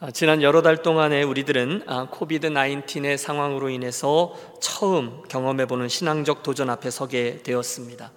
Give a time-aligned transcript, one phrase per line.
[0.00, 6.70] 아, 지난 여러 달 동안에 우리들은 아, 코비드 19의 상황으로 인해서 처음 경험해보는 신앙적 도전
[6.70, 8.12] 앞에 서게 되었습니다.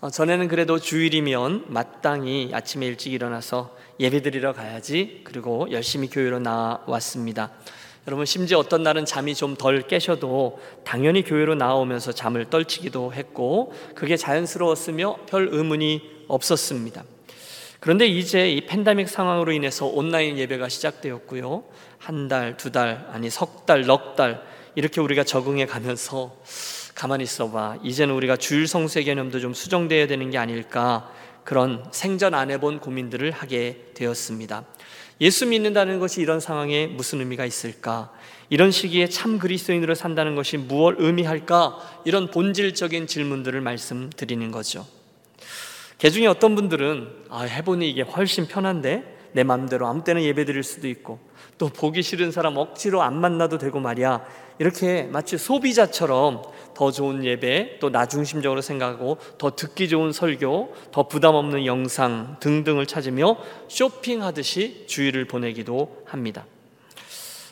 [0.00, 7.50] 어, 전에는 그래도 주일이면 마땅히 아침에 일찍 일어나서 예배드리러 가야지 그리고 열심히 교회로 나왔습니다.
[8.06, 14.16] 여러분 심지어 어떤 날은 잠이 좀 덜 깨셔도 당연히 교회로 나오면서 잠을 떨치기도 했고 그게
[14.16, 17.02] 자연스러웠으며 별 의문이 없었습니다.
[17.80, 21.64] 그런데 이제 이 팬데믹 상황으로 인해서 온라인 예배가 시작되었고요.
[21.98, 24.42] 한 달, 두 달, 아니 석 달, 넉 달
[24.74, 26.36] 이렇게 우리가 적응해 가면서
[26.94, 27.78] 가만히 있어봐.
[27.82, 31.12] 이제는 우리가 주일 성수의 개념도 좀 수정되어야 되는 게 아닐까
[31.44, 34.64] 그런 생전 안 해본 고민들을 하게 되었습니다.
[35.20, 38.12] 예수 믿는다는 것이 이런 상황에 무슨 의미가 있을까?
[38.50, 42.02] 이런 시기에 참 그리스도인으로 산다는 것이 무엇 의미할까?
[42.04, 44.86] 이런 본질적인 질문들을 말씀드리는 거죠.
[45.98, 50.62] 개 중에 어떤 분들은 아, 해보니 이게 훨씬 편한데 내 마음대로 아무 때나 예배 드릴
[50.62, 51.18] 수도 있고
[51.58, 54.24] 또 보기 싫은 사람 억지로 안 만나도 되고 말이야
[54.60, 56.42] 이렇게 마치 소비자처럼
[56.74, 62.36] 더 좋은 예배 또 나 중심적으로 생각하고 더 듣기 좋은 설교 더 부담 없는 영상
[62.40, 63.36] 등등을 찾으며
[63.68, 66.46] 쇼핑하듯이 주의를 보내기도 합니다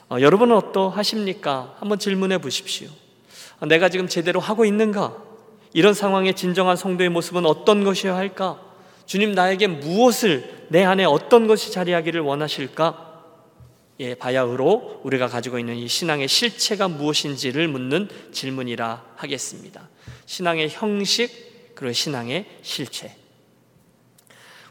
[0.08, 1.74] 어, 여러분은 어떠하십니까?
[1.78, 2.88] 한번 질문해 보십시오
[3.58, 5.25] 어, 내가 지금 제대로 하고 있는가?
[5.76, 8.58] 이런 상황의 진정한 성도의 모습은 어떤 것이어야 할까?
[9.04, 13.24] 주님 나에게 무엇을 내 안에 어떤 것이 자리하기를 원하실까?
[14.00, 19.90] 예, 바야흐로 우리가 가지고 있는 이 신앙의 실체가 무엇인지를 묻는 질문이라 하겠습니다.
[20.24, 23.14] 신앙의 형식 그리고 신앙의 실체.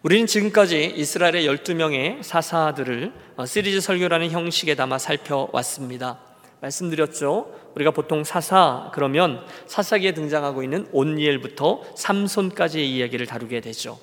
[0.02, 6.20] 우리는 지금까지 이스라엘의 12명의 사사들을 어, 시리즈 설교라는 형식에 담아 살펴왔습니다.
[6.62, 7.65] 말씀드렸죠.
[7.76, 14.00] 우리가 보통 사사 그러면 사사기에 등장하고 있는 온니엘부터 삼손까지의 이야기를 다루게 되죠.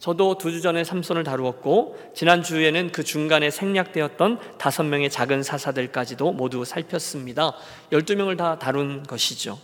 [0.00, 6.32] 저도 두 주 전에 삼손을 다루었고 지난 주에는 그 중간에 생략되었던 다섯 명의 작은 사사들까지도
[6.32, 7.54] 모두 살폈습니다.
[7.92, 9.58] 열두 명을 다 다룬 것이죠.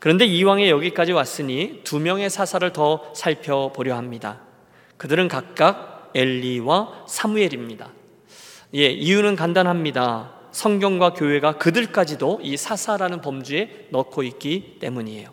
[0.00, 4.40] 그런데 이왕에 여기까지 왔으니 두 명의 사사를 더 살펴보려 합니다.
[4.96, 7.90] 그들은 각각 엘리와 사무엘입니다.
[8.74, 10.41] 예, 이유는 간단합니다.
[10.52, 15.30] 성경과 교회가 그들까지도 이 사사라는 범주에 넣고 있기 때문이에요.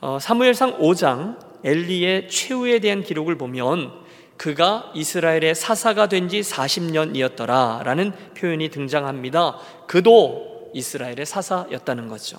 [0.00, 3.92] 어, 사무엘상 5장 엘리의 최후에 대한 기록을 보면
[4.38, 9.58] 그가 이스라엘의 사사가 된 지 40년이었더라 라는 표현이 등장합니다.
[9.86, 12.38] 그도 이스라엘의 사사였다는 거죠.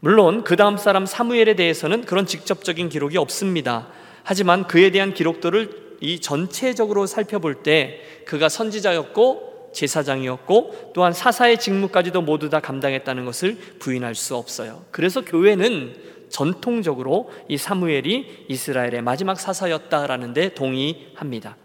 [0.00, 3.88] 물론 그 다음 사람 사무엘에 대해서는 그런 직접적인 기록이 없습니다.
[4.24, 12.48] 하지만 그에 대한 기록들을 이 전체적으로 살펴볼 때 그가 선지자였고 제사장이었고 또한 사사의 직무까지도 모두
[12.48, 14.84] 다 감당했다는 것을 부인할 수 없어요.
[14.90, 21.56] 그래서 교회는 전통적으로 이 사무엘이 이스라엘의 마지막 사사였다라는 데 동의합니다.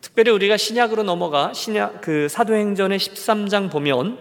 [0.00, 4.18] 특별히 우리가 신약으로 넘어가 신약 그 사도행전의 13장 보면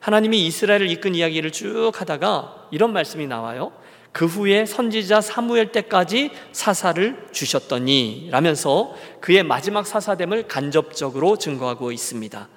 [0.00, 3.72] 하나님이 이스라엘을 이끈 이야기를 쭉 하다가 이런 말씀이 나와요.
[4.10, 12.48] 그 후에 선지자 사무엘 때까지 사사를 주셨더니 라면서 그의 마지막 사사됨을 간접적으로 증거하고 있습니다.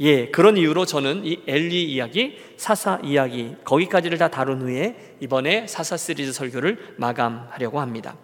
[0.00, 5.96] 예, 그런 이유로 저는 이 엘리 이야기, 사사 이야기 거기까지를 다 다룬 후에 이번에 사사
[5.96, 8.16] 시리즈 설교를 마감하려고 합니다.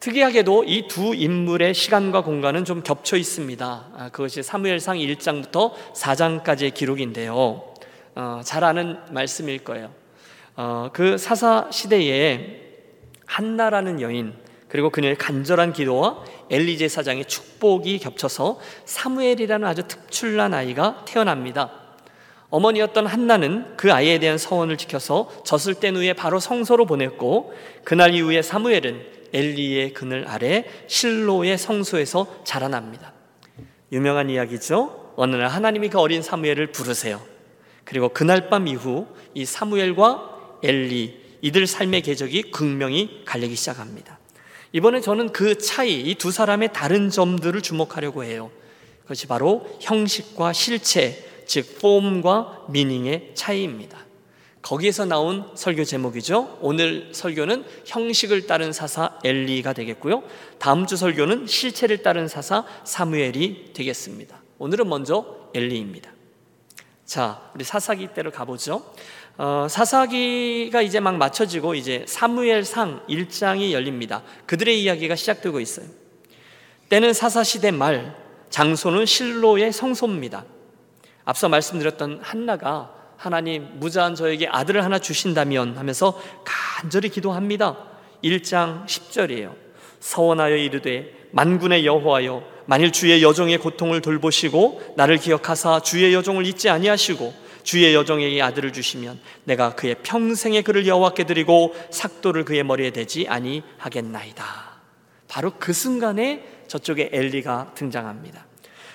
[0.00, 3.88] 특이하게도 이 두 인물의 시간과 공간은 좀 겹쳐 있습니다.
[3.94, 7.74] 아, 그것이 사무엘상 1장부터 4장까지의 기록인데요.
[8.14, 9.92] 어, 잘 아는 말씀일 거예요.
[10.56, 12.60] 어, 그 사사 시대에
[13.26, 14.34] 한나라는 여인
[14.72, 21.70] 그리고 그녀의 간절한 기도와 엘리제 사장의 축복이 겹쳐서 사무엘이라는 아주 특출난 아이가 태어납니다.
[22.48, 27.52] 어머니였던 한나는 그 아이에 대한 서원을 지켜서 젖을 뗀 후에 바로 성소로 보냈고
[27.84, 29.02] 그날 이후에 사무엘은
[29.34, 33.12] 엘리의 그늘 아래 실로의 성소에서 자라납니다.
[33.92, 35.12] 유명한 이야기죠.
[35.16, 37.20] 어느 날 하나님이 그 어린 사무엘을 부르세요.
[37.84, 44.21] 그리고 그날 밤 이후 이 사무엘과 엘리 이들 삶의 궤적이 극명히 갈리기 시작합니다.
[44.72, 48.50] 이번에 저는 그 차이, 이 두 사람의 다른 점들을 주목하려고 해요.
[49.02, 53.98] 그것이 바로 형식과 실체, 즉 폼과 미닝의 차이입니다.
[54.62, 56.58] 거기에서 나온 설교 제목이죠.
[56.60, 60.22] 오늘 설교는 형식을 따른 사사 엘리가 되겠고요.
[60.58, 64.40] 다음 주 설교는 실체를 따른 사사 사무엘이 되겠습니다.
[64.58, 66.12] 오늘은 먼저 엘리입니다.
[67.04, 68.94] 자, 우리 사사기 때로 가보죠.
[69.38, 74.22] 어, 사사기가 이제 막 맞춰지고 이제 사무엘상 1장이 열립니다.
[74.46, 75.86] 그들의 이야기가 시작되고 있어요.
[76.88, 78.14] 때는 사사시대 말,
[78.50, 80.44] 장소는 실로의 성소입니다.
[81.24, 87.78] 앞서 말씀드렸던 한나가 하나님 무자한 저에게 아들을 하나 주신다면 하면서 간절히 기도합니다.
[88.22, 89.54] 1장 10절이에요.
[90.00, 97.41] 서원하여 이르되 만군의 여호와여 만일 주의 여종의 고통을 돌보시고 나를 기억하사 주의 여종을 잊지 아니하시고
[97.62, 104.44] 주의 여종에게 아들을 주시면 내가 그의 평생의 그를 여호와께 드리고 삭도를 그의 머리에 대지 아니하겠나이다.
[105.28, 108.46] 바로 그 순간에 저쪽에 엘리가 등장합니다.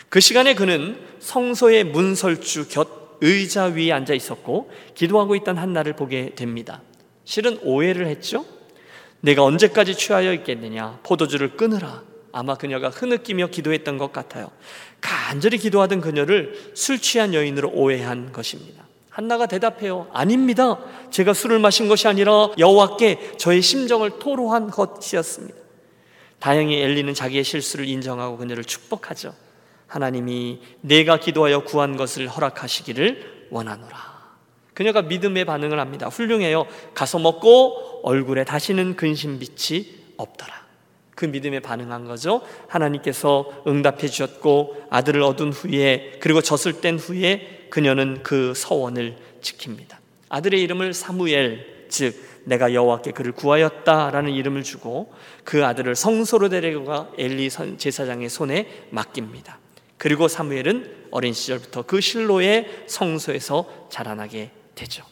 [0.10, 6.82] 그 시간에 그는 성소의 문설주 곁 의자 위에 앉아 있었고 기도하고 있던 한나를 보게 됩니다.
[7.26, 8.46] 실은 오해를 했죠.
[9.22, 11.00] 내가 언제까지 취하여 있겠느냐?
[11.04, 12.04] 포도주를 끊으라.
[12.32, 14.52] 아마 그녀가 흐느끼며 기도했던 것 같아요.
[15.02, 18.86] 간절히 기도하던 그녀를 술 취한 여인으로 오해한 것입니다.
[19.10, 20.08] 한나가 대답해요.
[20.14, 20.78] 아닙니다.
[21.10, 25.58] 제가 술을 마신 것이 아니라 여호와께 저의 심정을 토로한 것이었습니다.
[26.40, 29.34] 다행히 엘리는 자기의 실수를 인정하고 그녀를 축복하죠.
[29.88, 34.18] 하나님이 내가 기도하여 구한 것을 허락하시기를 원하노라.
[34.76, 36.08] 그녀가 믿음의 반응을 합니다.
[36.08, 36.68] 훌륭해요.
[36.94, 40.67] 가서 먹고 얼굴에 다시는 근심빛이 없더라.
[41.18, 42.42] 그 믿음에 반응한 거죠.
[42.68, 49.98] 하나님께서 응답해 주셨고 아들을 얻은 후에 그리고 젖을 뗀 후에 그녀는 그 서원을 지킵니다.
[50.30, 55.12] 아들의 이름을 사무엘 즉 내가 여호와께 그를 구하였다라는 이름을 주고
[55.44, 59.58] 그 아들을 성소로 데려가 엘리 제사장의 손에 맡깁니다.
[59.98, 65.04] 그리고 사무엘은 어린 시절부터 그 실로의 성소에서 자라나게 되죠.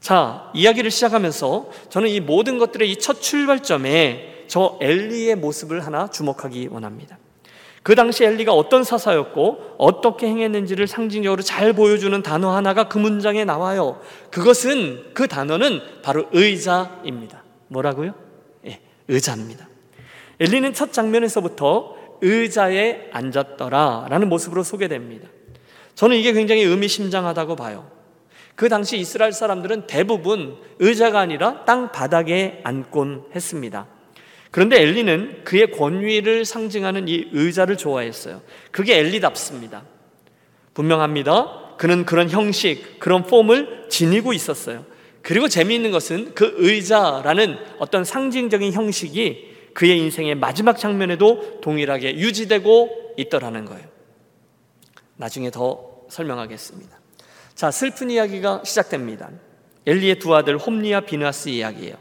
[0.00, 6.68] 자, 이야기를 시작하면서 저는 이 모든 것들의 이 첫 출발점에 저 엘리의 모습을 하나 주목하기
[6.72, 7.18] 원합니다.
[7.82, 14.00] 그 당시 엘리가 어떤 사사였고 어떻게 행했는지를 상징적으로 잘 보여주는 단어 하나가 그 문장에 나와요.
[14.30, 17.44] 그것은 그 단어는 바로 의자입니다.
[17.68, 18.14] 뭐라고요?
[18.66, 19.68] 예, 의자입니다.
[20.40, 25.28] 엘리는 첫 장면에서부터 의자에 앉았더라라는 모습으로 소개됩니다.
[25.94, 27.90] 저는 이게 굉장히 의미심장하다고 봐요.
[28.54, 33.86] 그 당시 이스라엘 사람들은 대부분 의자가 아니라 땅 바닥에 앉곤 했습니다.
[34.50, 38.42] 그런데 엘리는 그의 권위를 상징하는 이 의자를 좋아했어요.
[38.70, 39.84] 그게 엘리답습니다.
[40.74, 41.76] 분명합니다.
[41.76, 44.84] 그는 그런 형식, 그런 폼을 지니고 있었어요.
[45.22, 53.64] 그리고 재미있는 것은 그 의자라는 어떤 상징적인 형식이 그의 인생의 마지막 장면에도 동일하게 유지되고 있더라는
[53.64, 53.86] 거예요.
[55.16, 56.98] 나중에 더 설명하겠습니다.
[57.54, 59.30] 자, 슬픈 이야기가 시작됩니다.
[59.86, 61.96] 엘리의 두 아들 홈리와 비나스 이야기예요.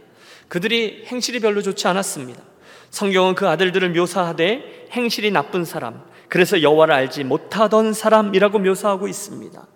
[0.48, 2.42] 그들이 행실이 별로 좋지 않았습니다.
[2.90, 9.68] 성경은 그 아들들을 묘사하되 행실이 나쁜 사람, 그래서 여호와를 알지 못하던 사람이라고 묘사하고 있습니다.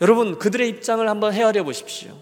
[0.00, 2.12] 여러분, 그들의 입장을 한번 헤아려 보십시오.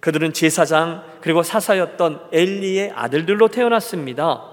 [0.00, 4.50] 그들은 제사장 그리고 사사였던 엘리의 아들들로 태어났습니다.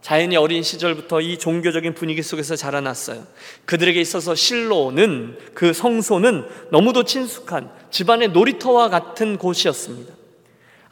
[0.00, 3.24] 자연이 어린 시절부터 이 종교적인 분위기 속에서 자라났어요.
[3.64, 10.21] 그들에게 있어서 실로는 그 성소는 너무도 친숙한 집안의 놀이터와 같은 곳이었습니다.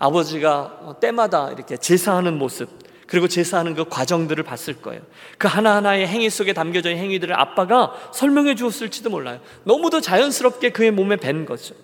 [0.00, 2.68] 아버지가 때마다 이렇게 제사하는 모습,
[3.06, 5.02] 그리고 제사하는 그 과정들을 봤을 거예요.
[5.38, 9.40] 그 하나하나의 행위 속에 담겨져 있는 행위들을 아빠가 설명해 주었을지도 몰라요.
[9.64, 11.74] 너무도 자연스럽게 그의 몸에 밴 거죠.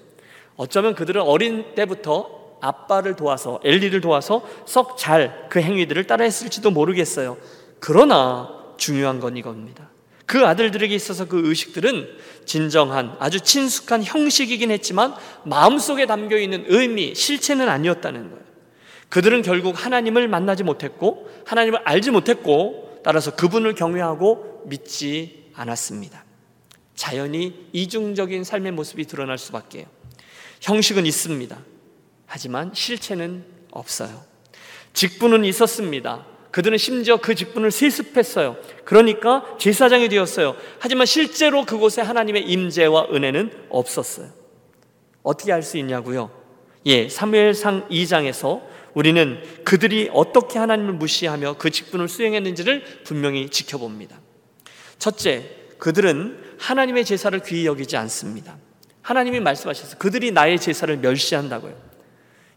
[0.56, 7.36] 어쩌면 그들은 어린 때부터 아빠를 도와서 엘리를 도와서 썩 잘 그 행위들을 따라했을지도 모르겠어요.
[7.80, 8.48] 그러나
[8.78, 9.90] 중요한 건 이겁니다.
[10.26, 12.08] 그 아들들에게 있어서 그 의식들은
[12.44, 15.14] 진정한 아주 친숙한 형식이긴 했지만
[15.44, 18.44] 마음속에 담겨 있는 의미, 실체는 아니었다는 거예요.
[19.08, 26.25] 그들은 결국 하나님을 만나지 못했고 하나님을 알지 못했고 따라서 그분을 경외하고 믿지 않았습니다.
[26.96, 29.87] 자연히 이중적인 삶의 모습이 드러날 수밖에 요.
[30.61, 31.56] 형식은 있습니다.
[32.26, 34.25] 하지만 실체는 없어요.
[34.92, 36.26] 직분은 있었습니다.
[36.56, 38.56] 그들은 심지어 그 직분을 세습했어요.
[38.86, 40.56] 그러니까 제사장이 되었어요.
[40.78, 44.30] 하지만 실제로 그곳에 하나님의 임재와 은혜는 없었어요.
[45.22, 46.30] 어떻게 알 수 있냐고요?
[46.86, 48.62] 예, 사무엘상 2장에서
[48.94, 54.18] 우리는 그들이 어떻게 하나님을 무시하며 그 직분을 수행했는지를 분명히 지켜봅니다.
[54.98, 58.56] 첫째, 그들은 하나님의 제사를 귀히 여기지 않습니다.
[59.02, 61.96] 하나님이 말씀하셔서 그들이 나의 제사를 멸시한다고요.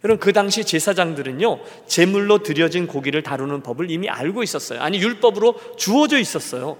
[0.03, 4.81] 여러분 그 당시 제사장들은요 제물로 드려진 고기를 다루는 법을 이미 알고 있었어요.
[4.81, 6.77] 아니 율법으로 주어져 있었어요.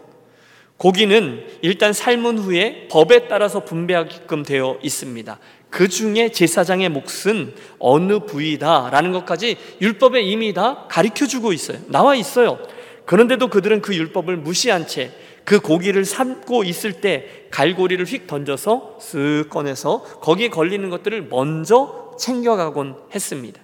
[0.78, 5.38] 고기는 일단 삶은 후에 법에 따라서 분배하게끔 되어 있습니다.
[5.70, 11.80] 그 중에 제사장의 몫은 어느 부위다라는 것까지 율법에 이미 다 가르쳐 주고 있어요.
[11.88, 12.60] 나와 있어요.
[13.06, 15.12] 그런데도 그들은 그 율법을 무시한 채
[15.50, 22.96] 그 고기를 삶고 있을 때 갈고리를 휙 던져서 쓱 꺼내서 거기에 걸리는 것들을 먼저 챙겨가곤
[23.14, 23.62] 했습니다.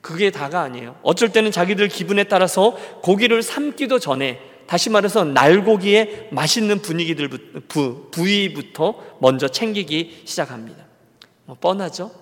[0.00, 0.96] 그게 다가 아니에요.
[1.02, 7.28] 어쩔 때는 자기들 기분에 따라서 고기를 삶기도 전에 다시 말해서 날고기의 맛있는 분위기들
[7.66, 10.86] 부, 부위부터 먼저 챙기기 시작합니다.
[11.44, 12.12] 뭐 뻔하죠?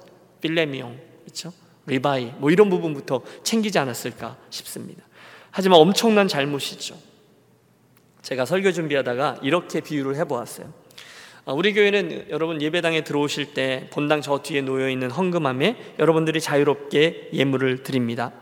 [0.41, 1.53] 필레미용, 그렇죠?
[1.87, 5.03] 리바이, 뭐 이런 부분부터 챙기지 않았을까 싶습니다.
[5.51, 6.97] 하지만 엄청난 잘못이죠.
[8.23, 10.73] 제가 설교 준비하다가 이렇게 비유를 해보았어요.
[11.49, 17.31] 어, 우리 교회는 여러분 예배당에 들어오실 때 본당 저 뒤에 놓여 있는 헌금함에 여러분들이 자유롭게
[17.33, 18.33] 예물을 드립니다.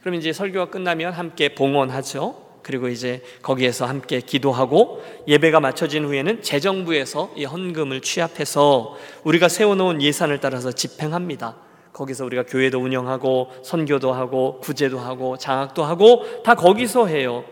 [0.00, 2.60] 그럼 이제 설교가 끝나면 함께 봉헌하죠.
[2.62, 10.38] 그리고 이제 거기에서 함께 기도하고 예배가 마쳐진 후에는 재정부에서 이 헌금을 취합해서 우리가 세워놓은 예산을
[10.38, 11.56] 따라서 집행합니다.
[11.92, 17.42] 거기서 우리가 교회도 운영하고 선교도 하고 구제도 하고 장학도 하고 다 거기서 해요.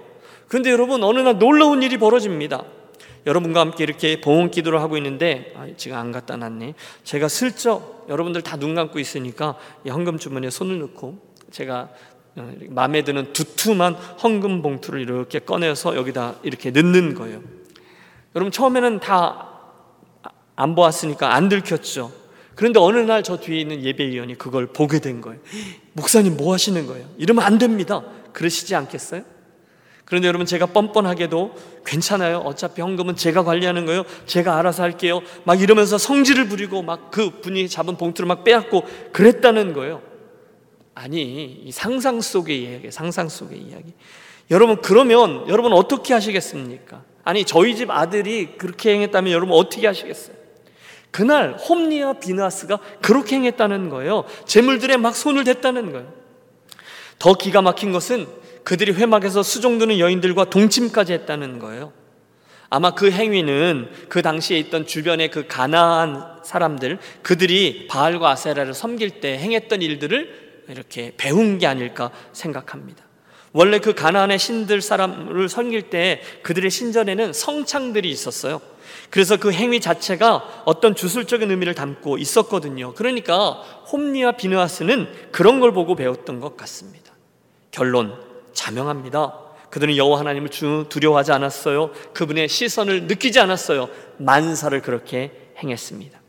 [0.46, 2.62] 그런데 여러분 어느 날 놀라운 일이 벌어집니다.
[3.26, 6.74] 여러분과 함께 이렇게 봉헌 기도를 하고 있는데 아, 지금 안 갖다 놨네.
[7.04, 9.56] 제가 슬쩍 여러분들 다 눈 감고 있으니까
[9.88, 11.18] 헌금 주머니에 손을 넣고
[11.50, 11.88] 제가
[12.36, 17.42] 어, 마음에 드는 두툼한 헌금 봉투를 이렇게 꺼내서 여기다 이렇게 넣는 거예요.
[18.34, 19.48] 여러분 처음에는 다
[20.56, 22.12] 안 보았으니까 안 들켰죠.
[22.54, 25.40] 그런데 어느 날 저 뒤에 있는 예배위원이 그걸 보게 된 거예요.
[25.94, 27.08] 목사님 뭐 하시는 거예요?
[27.16, 28.02] 이러면 안 됩니다.
[28.34, 29.22] 그러시지 않겠어요?
[30.10, 31.54] 그런데 여러분 제가 뻔뻔하게도
[31.86, 32.38] 괜찮아요.
[32.38, 34.02] 어차피 헌금은 제가 관리하는 거예요.
[34.26, 35.22] 제가 알아서 할게요.
[35.44, 40.02] 막 이러면서 성질을 부리고 막 그 분이 잡은 봉투를 막 빼앗고 그랬다는 거예요.
[40.94, 43.94] 아니, 이 상상 속의 이야기, 상상 속의 이야기.
[44.50, 47.02] 여러분 그러면 여러분 어떻게 하시겠습니까?
[47.22, 50.36] 아니 저희 집 아들이 그렇게 행했다면 여러분 어떻게 하시겠어요?
[51.12, 54.24] 그날 홈리와 비나스가 그렇게 행했다는 거예요.
[54.46, 56.12] 재물들에 막 손을 댔다는 거예요.
[57.20, 58.26] 더 기가 막힌 것은
[58.64, 61.92] 그들이 회막에서 수종드는 여인들과 동침까지 했다는 거예요.
[62.68, 69.38] 아마 그 행위는 그 당시에 있던 주변의 그 가나안 사람들, 그들이 바알과 아세라를 섬길 때
[69.38, 73.04] 행했던 일들을 이렇게 배운 게 아닐까 생각합니다.
[73.52, 78.60] 원래 그 가나안의 신들 사람을 섬길 때 그들의 신전에는 성창들이 있었어요.
[79.10, 82.94] 그래서 그 행위 자체가 어떤 주술적인 의미를 담고 있었거든요.
[82.94, 83.50] 그러니까
[83.90, 87.12] 홈리와 비누아스는 그런 걸 보고 배웠던 것 같습니다.
[87.72, 89.50] 결론 자명합니다.
[89.70, 90.48] 그들은 여호와 하나님을
[90.88, 91.92] 두려워하지 않았어요.
[92.12, 93.88] 그분의 시선을 느끼지 않았어요.
[94.18, 96.20] 만사를 그렇게 행했습니다.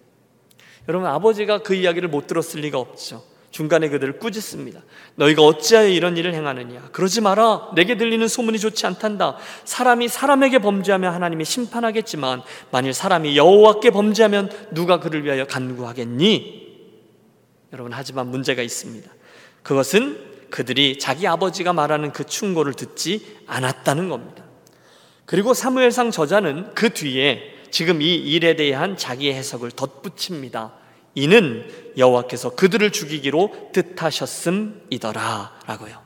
[0.87, 3.23] 여러분 아버지가 그 이야기를 못 들었을 리가 없죠.
[3.51, 4.81] 중간에 그들을 꾸짖습니다.
[5.15, 6.89] 너희가 어찌하여 이런 일을 행하느냐?
[6.93, 7.71] 그러지 마라.
[7.75, 9.37] 내게 들리는 소문이 좋지 않단다.
[9.65, 16.61] 사람이 사람에게 범죄하면 하나님이 심판하겠지만 만일 사람이 여호와께 범죄하면 누가 그를 위하여 간구하겠니?
[17.73, 19.11] 여러분 하지만 문제가 있습니다.
[19.63, 24.43] 그것은 그들이 자기 아버지가 말하는 그 충고를 듣지 않았다는 겁니다.
[25.25, 30.73] 그리고 사무엘상 저자는 그 뒤에 지금 이 일에 대한 자기의 해석을 덧붙입니다.
[31.15, 31.65] 이는
[31.97, 35.99] 여호와께서 그들을 죽이기로 뜻하셨음이더라라고요.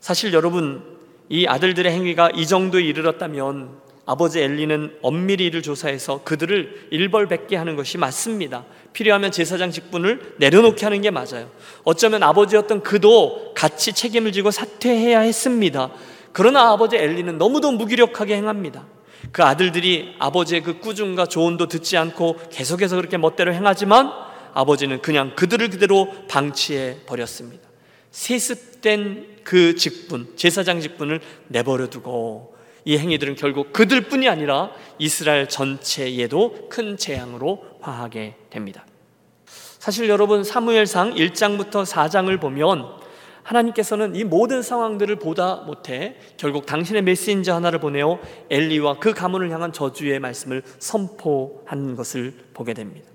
[0.00, 0.98] 사실 여러분
[1.28, 7.98] 이 아들들의 행위가 이 정도에 이르렀다면 아버지 엘리는 엄밀히 이를 조사해서 그들을 일벌백계 하는 것이
[7.98, 8.64] 맞습니다.
[8.92, 11.50] 필요하면 제사장 직분을 내려놓게 하는 게 맞아요.
[11.82, 15.90] 어쩌면 아버지였던 그도 같이 책임을 지고 사퇴해야 했습니다.
[16.32, 18.86] 그러나 아버지 엘리는 너무도 무기력하게 행합니다.
[19.32, 24.12] 그 아들들이 아버지의 그 꾸중과 조언도 듣지 않고 계속해서 그렇게 멋대로 행하지만
[24.54, 27.68] 아버지는 그냥 그들을 그대로 방치해 버렸습니다.
[28.12, 32.55] 세습된 그 직분, 제사장 직분을 내버려 두고
[32.86, 38.86] 이 행위들은 결국 그들뿐이 아니라 이스라엘 전체에도 큰 재앙으로 화하게 됩니다.
[39.78, 42.86] 사실 여러분 사무엘상 1장부터 4장을 보면
[43.42, 49.72] 하나님께서는 이 모든 상황들을 보다 못해 결국 당신의 메신저 하나를 보내어 엘리와 그 가문을 향한
[49.72, 53.08] 저주의 말씀을 선포한 것을 보게 됩니다.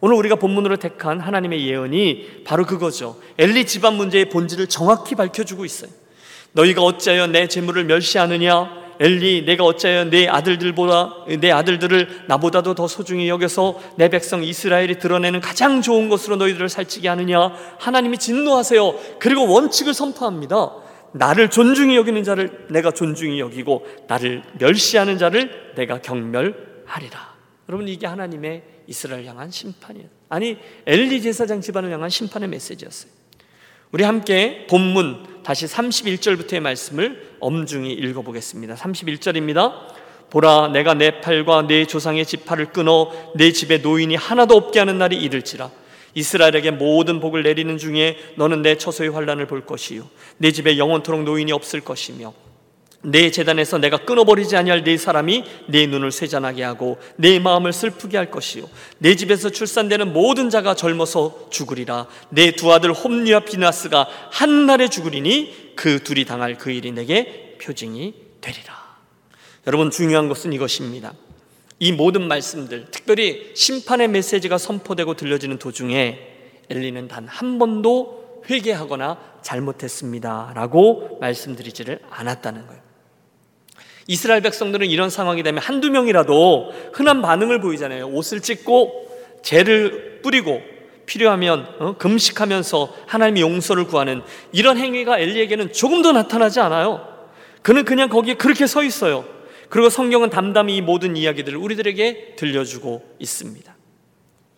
[0.00, 3.20] 오늘 우리가 본문으로 택한 하나님의 예언이 바로 그거죠.
[3.36, 5.90] 엘리 집안 문제의 본질을 정확히 밝혀주고 있어요.
[6.52, 8.77] 너희가 어찌하여 내 재물을 멸시하느냐?
[9.00, 15.40] 엘리 내가 어찌하여 내 아들들보다 내 아들들을 나보다도 더 소중히 여겨서 내 백성 이스라엘이 드러내는
[15.40, 17.52] 가장 좋은 것으로 너희들을 살찌게 하느냐?
[17.78, 18.94] 하나님이 진노하세요.
[19.18, 20.72] 그리고 원칙을 선포합니다.
[21.12, 27.38] 나를 존중히 여기는 자를 내가 존중히 여기고 나를 멸시하는 자를 내가 경멸하리라.
[27.68, 30.08] 여러분 이게 하나님의 이스라엘 향한 심판이에요.
[30.28, 33.10] 아니 엘리 제사장 집안을 향한 심판의 메시지였어요
[33.90, 38.74] 우리 함께 본문 다시 31절부터의 말씀을 엄중히 읽어보겠습니다.
[38.74, 39.72] 31절입니다.
[40.28, 45.16] 보라 내가 내 팔과 내 조상의 지파를 끊어 내 집에 노인이 하나도 없게 하는 날이
[45.16, 45.70] 이를지라
[46.12, 51.50] 이스라엘에게 모든 복을 내리는 중에 너는 내 처소의 환란을 볼 것이요 내 집에 영원토록 노인이
[51.52, 52.34] 없을 것이며
[53.02, 58.30] 내 재단에서 내가 끊어버리지 아니할 네 사람이 내 눈을 쇠잔하게 하고 내 마음을 슬프게 할
[58.30, 58.68] 것이요.
[58.98, 62.08] 내 집에서 출산되는 모든 자가 젊어서 죽으리라.
[62.30, 68.14] 내 두 아들 홈리와 비나스가 한 날에 죽으리니 그 둘이 당할 그 일이 내게 표징이
[68.40, 68.76] 되리라.
[69.66, 71.12] 여러분 중요한 것은 이것입니다.
[71.78, 76.18] 이 모든 말씀들 특별히 심판의 메시지가 선포되고 들려지는 도중에
[76.70, 82.87] 엘리는 단 한 번도 회개하거나 잘못했습니다라고 말씀드리지를 않았다는 거예요
[84.08, 88.08] 이스라엘 백성들은 이런 상황이 되면 한두 명이라도 흔한 반응을 보이잖아요.
[88.08, 90.60] 옷을 찢고 죄를 뿌리고
[91.04, 91.96] 필요하면 어?
[91.98, 97.06] 금식하면서 하나님의 용서를 구하는 이런 행위가 엘리에게는 조금도 나타나지 않아요.
[97.62, 99.26] 그는 그냥 거기에 그렇게 서 있어요.
[99.68, 103.76] 그리고 성경은 담담히 이 모든 이야기들을 우리들에게 들려주고 있습니다.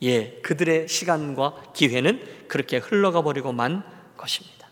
[0.05, 3.83] 예, 그들의 시간과 기회는 그렇게 흘러가 버리고만
[4.17, 4.69] 것입니다.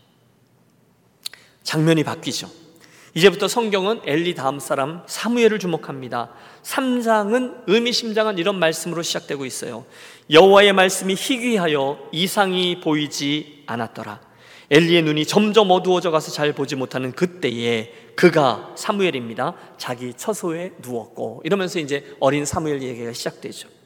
[1.65, 2.49] 장면이 바뀌죠.
[3.15, 6.31] 이제부터 성경은 엘리 다음 사람 사무엘을 주목합니다.
[6.63, 9.85] 3장은 의미심장한 이런 말씀으로 시작되고 있어요.
[10.31, 14.21] 여호와의 말씀이 희귀하여 이상이 보이지 않았더라.
[14.71, 19.55] 엘리의 눈이 점점 어두워져 가서 잘 보지 못하는 그때에 그가 사무엘입니다.
[19.79, 23.78] 자기 처소에 누웠고 이러면서 이제 어린 사무엘 얘기가 시작되죠.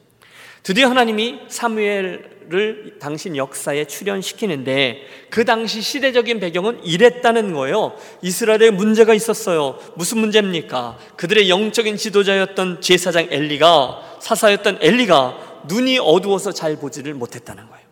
[0.63, 7.97] 드디어 하나님이 사무엘을 당신 역사에 출연시키는데 그 당시 시대적인 배경은 이랬다는 거예요.
[8.21, 9.77] 이스라엘에 문제가 있었어요.
[9.95, 10.97] 무슨 문제입니까?
[11.17, 17.83] 그들의 영적인 지도자였던 제사장 엘리가 사사였던 엘리가 눈이 어두워서 잘 보지를 못했다는 거예요.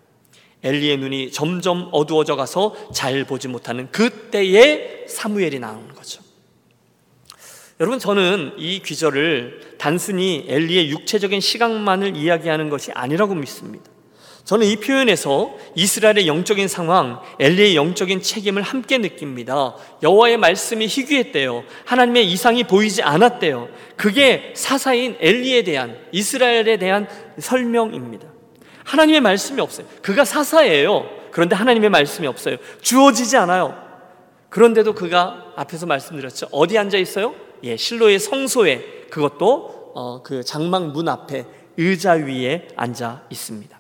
[0.64, 6.22] 엘리의 눈이 점점 어두워져 가서 잘 보지 못하는 그때에 사무엘이 나오는 거죠.
[7.82, 13.86] 여러분 저는 이 귀절을 단순히 엘리의 육체적인 시각만을 이야기하는 것이 아니라고 믿습니다.
[14.44, 19.76] 저는 이 표현에서 이스라엘의 영적인 상황, 엘리의 영적인 책임을 함께 느낍니다.
[20.04, 21.64] 여호와의 말씀이 희귀했대요.
[21.86, 23.70] 하나님의 이상이 보이지 않았대요.
[23.96, 27.08] 그게 사사인 엘리에 대한 이스라엘에 대한
[27.40, 28.28] 설명입니다.
[28.84, 29.88] 하나님의 말씀이 없어요.
[30.04, 31.10] 그가 사사예요.
[31.32, 32.58] 그런데 하나님의 말씀이 없어요.
[32.82, 33.76] 주어지지 않아요.
[34.50, 36.50] 그런데도 그가 앞에서 말씀드렸죠.
[36.52, 37.34] 어디 앉아 있어요?
[37.64, 41.46] 예, 실로의 성소에 그것도 어, 그 장막 문 앞에
[41.78, 43.80] 의자 위에 앉아 있습니다.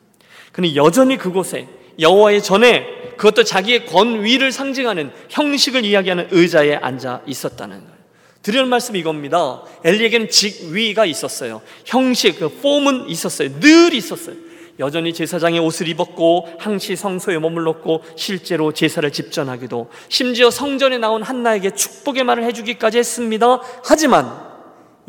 [0.51, 1.67] 그는 여전히 그곳에
[1.99, 8.01] 여호와의 전에 그것도 자기의 권위를 상징하는 형식을 이야기하는 의자에 앉아 있었다는 거예요.
[8.41, 9.61] 드리는 말씀이 이겁니다.
[9.83, 11.61] 엘리에게는 직위가 있었어요.
[11.85, 13.59] 형식, 그 폼은 있었어요.
[13.59, 14.35] 늘 있었어요.
[14.79, 22.23] 여전히 제사장의 옷을 입었고 항시 성소에 머물렀고 실제로 제사를 집전하기도 심지어 성전에 나온 한나에게 축복의
[22.23, 23.61] 말을 해주기까지 했습니다.
[23.83, 24.50] 하지만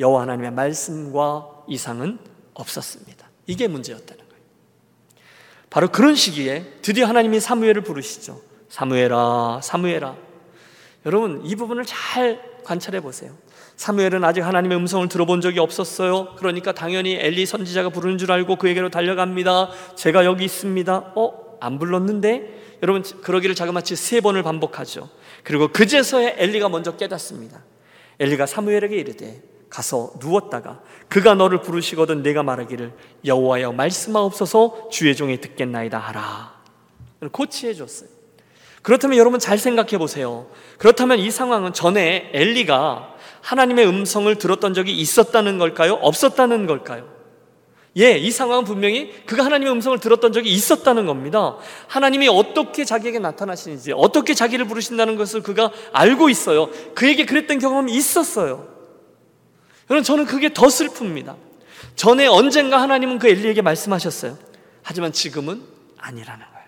[0.02, 2.18] 여호와 하나님의 말씀과 이상은
[2.54, 3.30] 없었습니다.
[3.46, 4.42] 이게 문제였다는 거예요.
[5.70, 8.40] 바로 그런 시기에 드디어 하나님이 사무엘을 부르시죠.
[8.68, 10.16] 사무엘아, 사무엘아.
[11.06, 13.32] 여러분 이 부분을 잘 관찰해 보세요.
[13.76, 16.34] 사무엘은 아직 하나님의 음성을 들어본 적이 없었어요.
[16.36, 19.70] 그러니까 당연히 엘리 선지자가 부르는 줄 알고 그에게로 달려갑니다.
[19.96, 21.12] 제가 여기 있습니다.
[21.16, 21.56] 어?
[21.60, 22.78] 안 불렀는데?
[22.82, 25.08] 여러분 그러기를 자그마치 세 번을 반복하죠.
[25.44, 27.62] 그리고 그제서야 엘리가 먼저 깨닫습니다.
[28.18, 32.92] 엘리가 사무엘에게 이르되 가서 누웠다가 그가 너를 부르시거든 내가 말하기를
[33.24, 36.52] 여호와여 말씀하옵소서 주의 종이 듣겠나이다 하라.
[37.32, 38.10] 고치해 줬어요.
[38.82, 40.48] 그렇다면 여러분 잘 생각해 보세요.
[40.76, 45.94] 그렇다면 이 상황은 전에 엘리가 하나님의 음성을 들었던 적이 있었다는 걸까요?
[45.94, 47.08] 없었다는 걸까요?
[47.96, 51.56] 예, 이 상황은 분명히 그가 하나님의 음성을 들었던 적이 있었다는 겁니다.
[51.88, 56.68] 하나님이 어떻게 자기에게 나타나시는지, 어떻게 자기를 부르신다는 것을 그가 알고 있어요.
[56.94, 58.81] 그에게 그랬던 경험이 있었어요.
[59.92, 61.36] 여러분, 저는 그게 더 슬픕니다.
[61.96, 64.38] 전에 언젠가 하나님은 그 엘리에게 말씀하셨어요.
[64.82, 65.62] 하지만 지금은
[65.98, 66.66] 아니라는 거예요.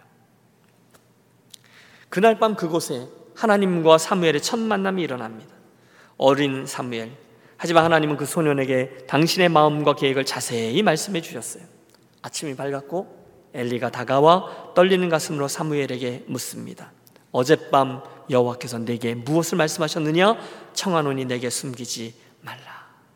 [2.11, 5.55] 그날 밤 그곳에 하나님과 사무엘의 첫 만남이 일어납니다.
[6.19, 7.13] 어린 사무엘.
[7.57, 11.65] 하지만 하나님은 그 소년에게 당신의 마음과 계획을 자세히 말씀해 주셨어요.
[12.21, 16.93] 아침이 밝았고 엘리가 다가와 떨리는 가슴으로 사무엘에게 묻습니다.
[17.33, 20.37] 어젯밤 여호와께서 내게 무엇을 말씀하셨느냐?
[20.75, 22.74] 청하노니 내게 숨기지 말라.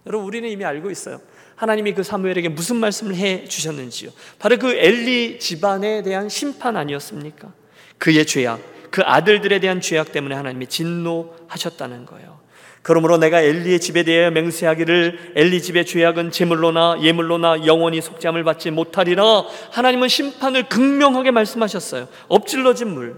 [0.08, 1.20] 여러분 우리는 이미 알고 있어요.
[1.54, 4.10] 하나님이 그 사무엘에게 무슨 말씀을 해 주셨는지요.
[4.38, 7.52] 바로 그 엘리 집안에 대한 심판 아니었습니까?
[7.98, 12.38] 그의 죄악, 그 아들들에 대한 죄악 때문에 하나님이 진노하셨다는 거예요.
[12.82, 19.44] 그러므로 내가 엘리의 집에 대하여 맹세하기를 엘리 집의 죄악은 제물로나 예물로나 영원히 속죄함을 받지 못하리라
[19.72, 22.08] 하나님은 심판을 극명하게 말씀하셨어요.
[22.28, 23.16] 엎질러진 물.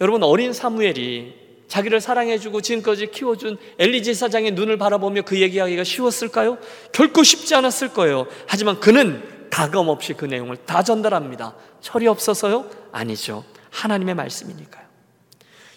[0.00, 1.39] 여러분 어린 사무엘이
[1.70, 6.58] 자기를 사랑해주고 지금까지 키워준 엘리 제사장의 눈을 바라보며 그 얘기하기가 쉬웠을까요?
[6.92, 8.26] 결코 쉽지 않았을 거예요.
[8.46, 11.54] 하지만 그는 가감 없이 그 내용을 다 전달합니다.
[11.80, 12.68] 철이 없어서요?
[12.92, 13.44] 아니죠.
[13.70, 14.84] 하나님의 말씀이니까요.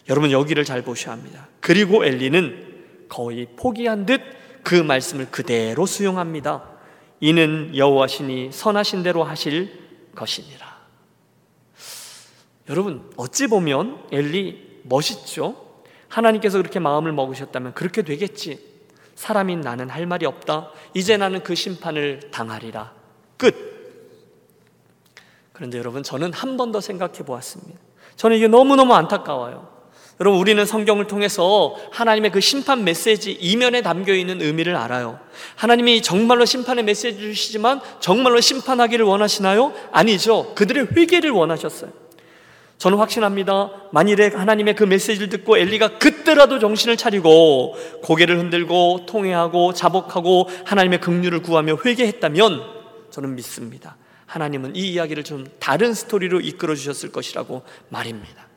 [0.10, 1.47] 여러분 여기를 잘 보셔야 합니다.
[1.62, 6.63] 그리고 엘리는 거의 포기한 듯 그 말씀을 그대로 수용합니다.
[7.19, 9.71] 이는 여호와신이 선하신 대로 하실
[10.15, 10.73] 것이니라.
[12.69, 15.72] 여러분 어찌 보면 엘리 멋있죠?
[16.13, 18.60] 하나님께서 그렇게 마음을 먹으셨다면 그렇게 되겠지.
[19.15, 20.69] 사람인 나는 할 말이 없다.
[20.93, 22.93] 이제 나는 그 심판을 당하리라.
[23.38, 23.73] 끝.
[25.54, 27.80] 그런데 여러분 저는 한 번 더 생각해 보았습니다.
[28.15, 29.71] 저는 이게 너무너무 안타까워요.
[30.19, 35.19] 여러분 우리는 성경을 통해서 하나님의 그 심판 메시지 이면에 담겨 있는 의미를 알아요.
[35.56, 39.73] 하나님이 정말로 심판의 메시지 주시지만 정말로 심판하기를 원하시나요?
[39.91, 40.54] 아니죠.
[40.56, 41.91] 그들의 회개를 원하셨어요.
[42.77, 43.71] 저는 확신합니다.
[43.91, 51.41] 만일에 하나님의 그 메시지를 듣고 엘리가 그때라도 정신을 차리고 고개를 흔들고 통회하고 자복하고 하나님의 긍휼을
[51.41, 52.62] 구하며 회개했다면
[53.09, 53.95] 저는 믿습니다.
[54.25, 58.47] 하나님은 이 이야기를 좀 다른 스토리로 이끌어 주셨을 것이라고 말입니다.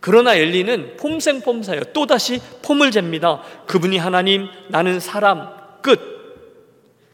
[0.00, 1.84] 그러나 엘리는 폼생폼사예요.
[1.92, 3.42] 또다시 폼을 잽니다.
[3.66, 5.50] 그분이 하나님, 나는 사람,
[5.82, 6.00] 끝.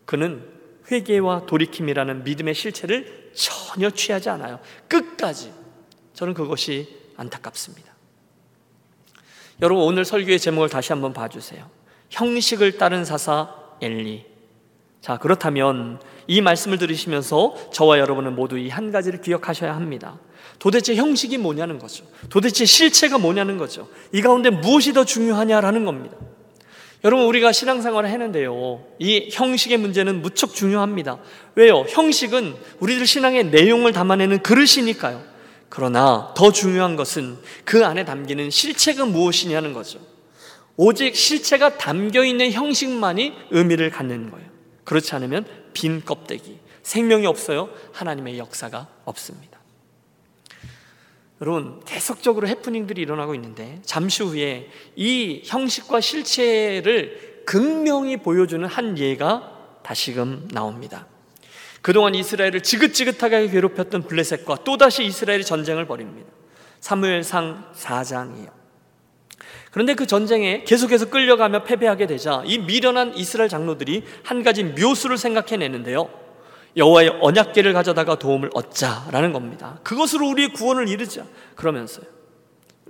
[0.04, 0.44] 그는
[0.90, 4.61] 회개와 돌이킴이라는 믿음의 실체를 전혀 취하지 않아요.
[4.88, 5.52] 끝까지.
[6.16, 7.94] 저는 그것이 안타깝습니다.
[9.61, 11.68] 여러분, 오늘 설교의 제목을 다시 한번 봐주세요.
[12.11, 14.24] 형식을 따른 사사 엘리.
[15.02, 20.18] 자, 그렇다면 이 말씀을 들으시면서 저와 여러분은 모두 이 한 가지를 기억하셔야 합니다.
[20.59, 22.05] 도대체 형식이 뭐냐는 거죠.
[22.31, 23.88] 도대체 실체가 뭐냐는 거죠.
[24.12, 26.16] 이 가운데 무엇이 더 중요하냐라는 겁니다.
[27.05, 28.83] 여러분, 우리가 신앙생활을 했는데요.
[28.98, 31.18] 이 형식의 문제는 무척 중요합니다.
[31.57, 31.85] 왜요?
[31.90, 35.36] 형식은 우리들 신앙의 내용을 담아내는 그릇이니까요.
[35.68, 39.98] 그러나 더 중요한 것은 그 안에 담기는 실체가 무엇이냐는 거죠.
[40.76, 44.46] 오직 실체가 담겨 있는 형식만이 의미를 갖는 거예요.
[44.85, 47.70] 그렇지 않으면 빈 껍데기, 생명이 없어요.
[47.92, 49.57] 하나님의 역사가 없습니다.
[51.40, 60.48] 여러분 계속적으로 해프닝들이 일어나고 있는데 잠시 후에 이 형식과 실체를 극명히 보여주는 한 예가 다시금
[60.52, 61.07] 나옵니다.
[61.87, 66.29] 그동안 이스라엘을 지긋지긋하게 괴롭혔던 블레셋과 또다시 이스라엘이 전쟁을 벌입니다.
[66.81, 68.49] 사무엘상 4장이에요.
[69.70, 76.11] 그런데 그 전쟁에 계속해서 끌려가며 패배하게 되자 이 미련한 이스라엘 장로들이 한 가지 묘수를 생각해내는데요.
[76.77, 79.79] 여호와의 언약궤를 가져다가 도움을 얻자라는 겁니다.
[79.85, 81.25] 그것으로 우리의 구원을 이루자.
[81.55, 82.15] 그러면서요.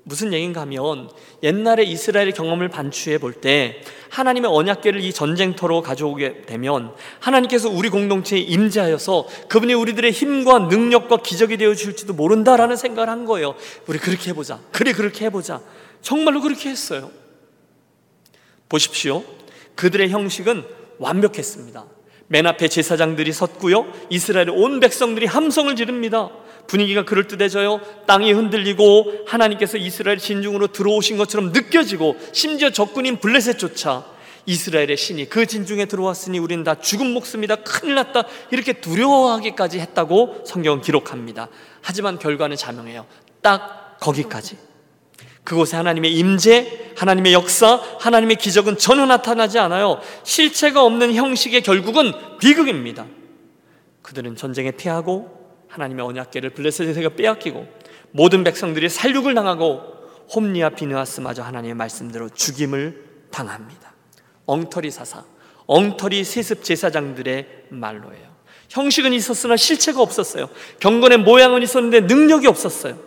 [0.09, 1.11] 무슨 얘기인가 하면
[1.43, 8.39] 옛날에 이스라엘 경험을 반추해 볼 때 하나님의 언약궤를 이 전쟁터로 가져오게 되면 하나님께서 우리 공동체에
[8.39, 13.57] 임재하여서 그분이 우리들의 힘과 능력과 기적이 되어 주실지도 모른다라는 생각을 한 거예요.
[13.89, 14.61] 우리 그렇게 해보자.
[14.71, 15.61] 그래 그렇게 해보자.
[16.03, 17.11] 정말로 그렇게 했어요.
[18.69, 19.25] 보십시오.
[19.75, 20.65] 그들의 형식은
[20.99, 21.85] 완벽했습니다.
[22.29, 23.93] 맨 앞에 제사장들이 섰고요.
[24.11, 26.31] 이스라엘의 온 백성들이 함성을 지릅니다.
[26.67, 27.81] 분위기가 그럴듯해져요.
[28.07, 35.87] 땅이 흔들리고 하나님께서 이스라엘 진중으로 들어오신 것처럼 느껴지고 심지어 적군인 블레셋조차 이스라엘의 신이 그 진중에
[35.87, 37.57] 들어왔으니 우리는 다 죽은 목숨이다.
[37.57, 38.25] 큰일 났다.
[38.51, 41.49] 이렇게 두려워하기까지 했다고 성경은 기록합니다.
[41.83, 43.07] 하지만 결과는 자명해요.
[43.43, 44.57] 딱 거기까지.
[45.43, 50.01] 그곳에 하나님의 임재, 하나님의 역사, 하나님의 기적은 전혀 나타나지 않아요.
[50.25, 53.07] 실체가 없는 형식의 결국은 비극입니다.
[54.03, 55.36] 그들은 전쟁에 패하고
[55.77, 57.67] 하나님의 언약궤를 블레셋에서 빼앗기고
[58.11, 59.83] 모든 백성들이 살육을 당하고
[60.35, 63.95] 홈리아 비느하스마저 하나님의 말씀대로 죽임을 당합니다.
[64.47, 65.25] 엉터리 사사,
[65.67, 68.37] 엉터리 세습 제사장들의 말로예요.
[68.69, 70.49] 형식은 있었으나 실체가 없었어요.
[70.81, 72.99] 경건의 모양은 있었는데 능력이 없었어요.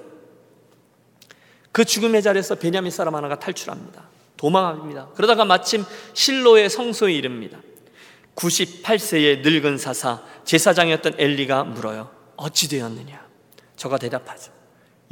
[1.71, 4.07] 그 죽음의 자리에서 베냐민 사람 하나가 탈출합니다.
[4.37, 5.09] 도망합니다.
[5.15, 7.59] 그러다가 마침 실로의 성소에 이릅니다.
[8.35, 12.18] 98세의 늙은 사사 제사장이었던 엘리가 물어요.
[12.39, 13.19] 어찌 되었느냐?
[13.75, 14.51] 저가 대답하죠.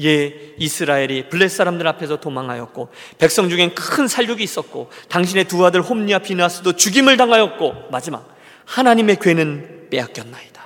[0.01, 6.19] 예, 이스라엘이 블레 사람들 앞에서 도망하였고 백성 중엔 큰 살육이 있었고 당신의 두 아들 홈리아
[6.19, 8.35] 비나스도 죽임을 당하였고 마지막
[8.65, 10.61] 하나님의 괴는 빼앗겼나이다.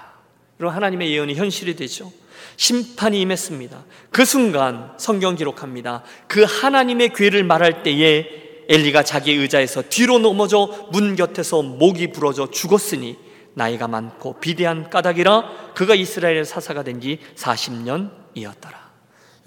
[0.58, 2.12] 그럼 하나님의 예언이 현실이 되죠.
[2.58, 3.86] 심판이 임했습니다.
[4.12, 6.04] 그 순간 성경 기록합니다.
[6.28, 8.28] 그 하나님의 괴를 말할 때에
[8.68, 13.18] 엘리가 자기 의자에서 뒤로 넘어져 문 곁에서 목이 부러져 죽었으니
[13.54, 18.76] 나이가 많고 비대한 까닭이라 그가 이스라엘 사사가 된 지 40년이었더라.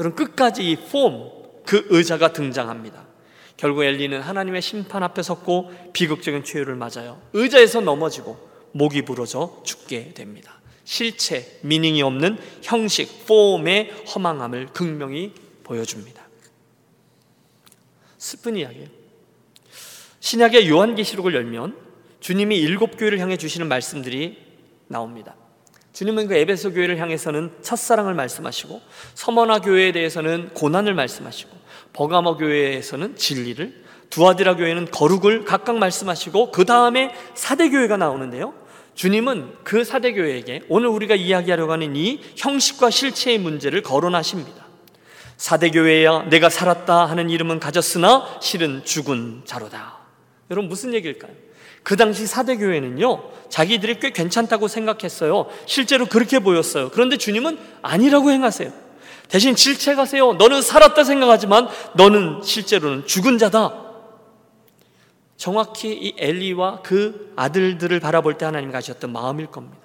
[0.00, 1.30] 여러분 끝까지 이 폼,
[1.64, 3.04] 그 의자가 등장합니다.
[3.56, 7.20] 결국 엘리는 하나님의 심판 앞에 섰고 비극적인 최후를 맞아요.
[7.32, 8.36] 의자에서 넘어지고
[8.72, 10.60] 목이 부러져 죽게 됩니다.
[10.84, 16.22] 실체, 미닝이 없는 형식, 폼의 허망함을 극명히 보여줍니다.
[18.18, 18.88] 슬픈 이야기예요.
[20.20, 21.83] 신약의 요한계시록을 열면
[22.24, 24.38] 주님이 일곱 교회를 향해 주시는 말씀들이
[24.86, 25.34] 나옵니다.
[25.92, 28.80] 주님은 그 에베소 교회를 향해서는 첫사랑을 말씀하시고
[29.12, 31.50] 서머나 교회에 대해서는 고난을 말씀하시고
[31.92, 38.54] 버가모 교회에서는 진리를 두아디라 교회는 거룩을 각각 말씀하시고 그 다음에 사대 교회가 나오는데요.
[38.94, 44.64] 주님은 그 사대 교회에게 오늘 우리가 이야기하려고 하는 이 형식과 실체의 문제를 거론하십니다.
[45.36, 49.98] 사대 교회야 내가 살았다 하는 이름은 가졌으나 실은 죽은 자로다.
[50.50, 51.44] 여러분 무슨 얘기일까요?
[51.84, 55.46] 그 당시 사대교회는요, 자기들이 꽤 괜찮다고 생각했어요.
[55.66, 56.90] 실제로 그렇게 보였어요.
[56.90, 58.72] 그런데 주님은 아니라고 행하세요.
[59.28, 60.34] 대신 질책하세요.
[60.34, 63.82] 너는 살았다 생각하지만 너는 실제로는 죽은 자다.
[65.36, 69.83] 정확히 이 엘리와 그 아들들을 바라볼 때 하나님 가셨던 마음일 겁니다.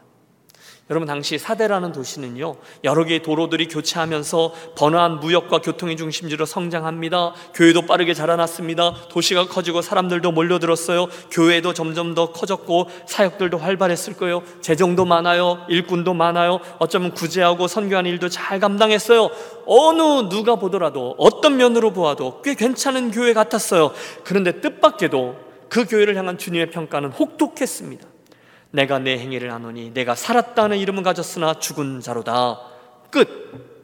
[0.89, 7.33] 여러분 당시 사대라는 도시는요 여러 개의 도로들이 교체하면서 번화한 무역과 교통의 중심지로 성장합니다.
[7.53, 8.95] 교회도 빠르게 자라났습니다.
[9.09, 11.07] 도시가 커지고 사람들도 몰려들었어요.
[11.31, 14.41] 교회도 점점 더 커졌고 사역들도 활발했을 거예요.
[14.61, 15.63] 재정도 많아요.
[15.69, 16.59] 일꾼도 많아요.
[16.79, 19.29] 어쩌면 구제하고 선교하는 일도 잘 감당했어요.
[19.67, 23.91] 어느 누가 보더라도 어떤 면으로 보아도 꽤 괜찮은 교회 같았어요.
[24.23, 25.35] 그런데 뜻밖에도
[25.69, 28.07] 그 교회를 향한 주님의 평가는 혹독했습니다.
[28.71, 32.59] 내가 내 행위를 아노니 내가 살았다는 이름은 가졌으나 죽은 자로다.
[33.09, 33.79] 끝.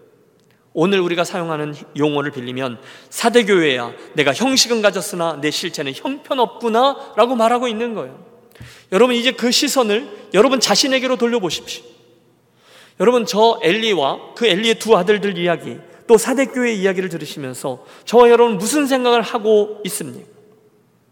[0.74, 7.94] 오늘 우리가 사용하는 용어를 빌리면 사대교회야 내가 형식은 가졌으나 내 실체는 형편없구나 라고 말하고 있는
[7.94, 8.26] 거예요.
[8.92, 11.84] 여러분 이제 그 시선을 여러분 자신에게로 돌려보십시오.
[13.00, 18.86] 여러분 저 엘리와 그 엘리의 두 아들들 이야기 또 사대교회 이야기를 들으시면서 저와 여러분 무슨
[18.86, 20.28] 생각을 하고 있습니까?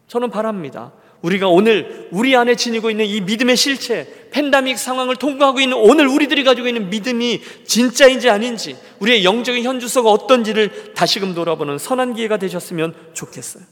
[0.07, 0.91] 저는 바랍니다.
[1.23, 6.43] 우리가 오늘 우리 안에 지니고 있는 이 믿음의 실체, 팬데믹 상황을 통과하고 있는 오늘 우리들이
[6.43, 13.63] 가지고 있는 믿음이 진짜인지 아닌지, 우리의 영적인 현주소가 어떤지를 다시금 돌아보는 선한 기회가 되셨으면 좋겠어요.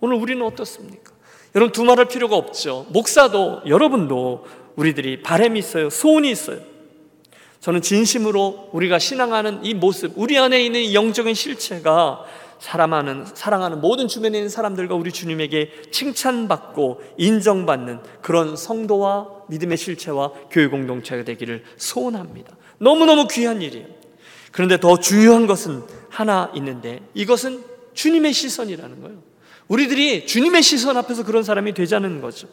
[0.00, 1.12] 오늘 우리는 어떻습니까?
[1.54, 2.84] 여러분 두말할 필요가 없죠.
[2.90, 4.44] 목사도 여러분도
[4.76, 5.88] 우리들이 바램이 있어요.
[5.88, 6.60] 소원이 있어요.
[7.60, 12.22] 저는 진심으로 우리가 신앙하는 이 모습, 우리 안에 있는 영적인 실체가
[12.58, 20.66] 사랑하는, 사랑하는 모든 주변에 있는 사람들과 우리 주님에게 칭찬받고 인정받는 그런 성도와 믿음의 실체와 교회
[20.66, 22.56] 공동체가 되기를 소원합니다.
[22.78, 23.86] 너무너무 귀한 일이에요.
[24.52, 27.62] 그런데 더 중요한 것은 하나 있는데 이것은
[27.94, 29.18] 주님의 시선이라는 거예요.
[29.68, 32.48] 우리들이 주님의 시선 앞에서 그런 사람이 되자는 거죠.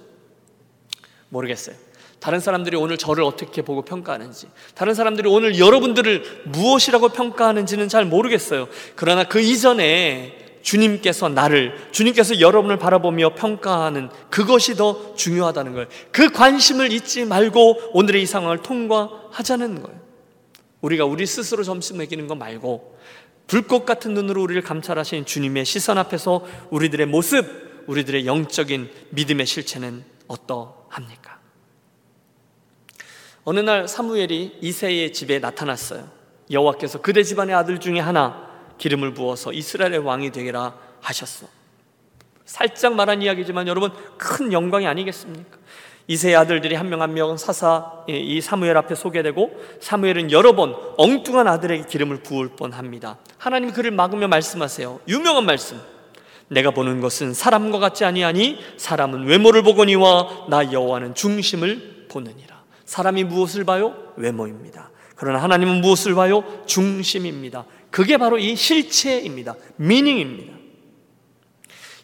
[1.30, 1.76] 모르겠어요.
[2.24, 8.70] 다른 사람들이 오늘 저를 어떻게 보고 평가하는지, 다른 사람들이 오늘 여러분들을 무엇이라고 평가하는지는 잘 모르겠어요.
[8.96, 15.88] 그러나 그 이전에 주님께서 나를, 주님께서 여러분을 바라보며 평가하는 그것이 더 중요하다는 거예요.
[16.14, 20.00] 그 관심을 잊지 말고 오늘의 이 상황을 통과하자는 거예요.
[20.80, 22.98] 우리가 우리 스스로 점수 매기는 거 말고
[23.48, 31.33] 불꽃 같은 눈으로 우리를 감찰하시는 주님의 시선 앞에서 우리들의 모습, 우리들의 영적인 믿음의 실체는 어떠합니까?
[33.46, 36.08] 어느 날 사무엘이 이세의 집에 나타났어요.
[36.52, 41.48] 여호와께서 그대 집안의 아들 중에 하나 기름을 부어서 이스라엘의 왕이 되게라 하셨어.
[42.46, 45.58] 살짝 말한 이야기지만 여러분 큰 영광이 아니겠습니까?
[46.08, 51.48] 이세의 아들들이 한 명 한 명 사사 이 사무엘 앞에 소개되고 사무엘은 여러 번 엉뚱한
[51.48, 53.18] 아들에게 기름을 부을 뻔합니다.
[53.38, 55.00] 하나님 그를 막으며 말씀하세요.
[55.08, 55.80] 유명한 말씀.
[56.50, 62.53] 내가 보는 것은 사람과 같지 아니하니 사람은 외모를 보거니와 나 여호와는 중심을 보느니라.
[62.94, 63.96] 사람이 무엇을 봐요?
[64.18, 64.92] 외모입니다.
[65.16, 66.44] 그러나 하나님은 무엇을 봐요?
[66.68, 67.66] 중심입니다.
[67.90, 69.56] 그게 바로 이 실체입니다.
[69.78, 70.54] 미닝입니다.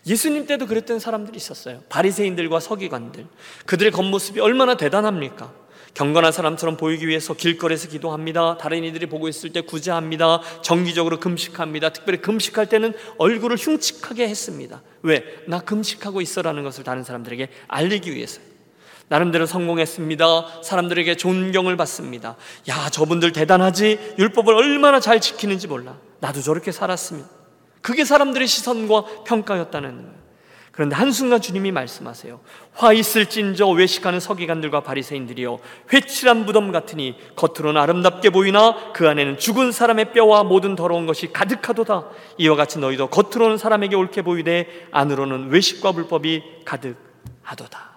[0.07, 1.83] 예수님 때도 그랬던 사람들이 있었어요.
[1.89, 3.27] 바리새인들과 서기관들.
[3.67, 5.53] 그들의 겉모습이 얼마나 대단합니까?
[5.93, 8.57] 경건한 사람처럼 보이기 위해서 길거리에서 기도합니다.
[8.57, 10.41] 다른 이들이 보고 있을 때 구제합니다.
[10.63, 11.89] 정기적으로 금식합니다.
[11.89, 14.81] 특별히 금식할 때는 얼굴을 흉측하게 했습니다.
[15.03, 15.23] 왜?
[15.45, 18.48] 나 금식하고 있어라는 것을 다른 사람들에게 알리기 위해서.
[19.09, 20.61] 나름대로 성공했습니다.
[20.63, 22.35] 사람들에게 존경을 받습니다.
[22.69, 24.15] 야, 저분들 대단하지?
[24.17, 25.97] 율법을 얼마나 잘 지키는지 몰라.
[26.19, 27.25] 나도 저렇게 살았으면.
[27.81, 30.19] 그게 사람들의 시선과 평가였다는 거예요.
[30.71, 32.39] 그런데 한순간 주님이 말씀하세요.
[32.73, 35.59] 화 있을진저 외식하는 서기관들과 바리새인들이여
[35.91, 42.05] 회칠한 무덤 같으니 겉으로는 아름답게 보이나 그 안에는 죽은 사람의 뼈와 모든 더러운 것이 가득하도다.
[42.37, 47.88] 이와 같이 너희도 겉으로는 사람에게 옳게 보이되 안으로는 외식과 불법이 가득하도다.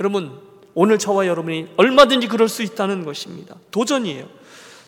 [0.00, 0.38] 여러분,
[0.74, 3.56] 오늘 저와 여러분이 얼마든지 그럴 수 있다는 것입니다.
[3.70, 4.28] 도전이에요.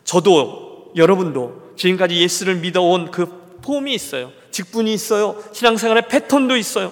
[0.03, 3.27] 저도 여러분도 지금까지 예수를 믿어온 그
[3.61, 4.31] 폼이 있어요.
[4.51, 5.41] 직분이 있어요.
[5.51, 6.91] 신앙생활의 패턴도 있어요.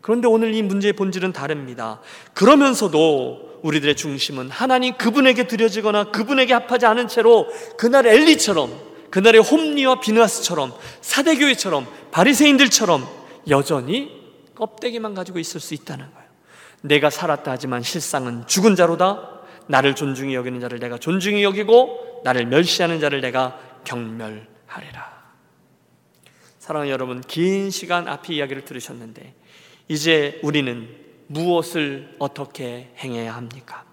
[0.00, 2.00] 그런데 오늘 이 문제의 본질은 다릅니다.
[2.34, 8.72] 그러면서도 우리들의 중심은 하나님 그분에게 드려지거나 그분에게 합하지 않은 채로 그날 엘리처럼
[9.10, 13.06] 그날의 홈리와 비누아스처럼 사대교회처럼 바리새인들처럼
[13.48, 14.10] 여전히
[14.54, 16.17] 껍데기만 가지고 있을 수 있다는 거예요.
[16.82, 19.40] 내가 살았다 하지만 실상은 죽은 자로다.
[19.66, 25.18] 나를 존중히 여기는 자를 내가 존중히 여기고 나를 멸시하는 자를 내가 경멸하리라.
[26.58, 29.34] 사랑하는 여러분, 긴 시간 앞에 이야기를 들으셨는데
[29.88, 30.88] 이제 우리는
[31.28, 33.84] 무엇을 어떻게 행해야 합니까?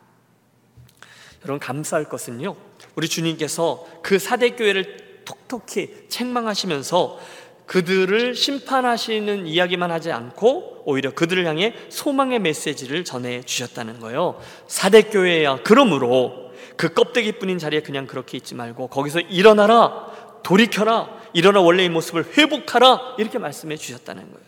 [1.44, 2.56] 여러분 감사할 것은요.
[2.96, 7.20] 우리 주님께서 그 사대 교회를 톡톡히 책망하시면서
[7.66, 14.40] 그들을 심판하시는 이야기만 하지 않고 오히려 그들을 향해 소망의 메시지를 전해 주셨다는 거예요.
[14.68, 15.60] 사대 교회야.
[15.64, 20.12] 그러므로 그 껍데기뿐인 자리에 그냥 그렇게 있지 말고 거기서 일어나라
[20.44, 24.46] 돌이켜라 일어나 원래의 모습을 회복하라 이렇게 말씀해 주셨다는 거예요.